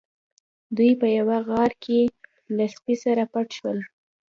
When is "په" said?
1.01-1.07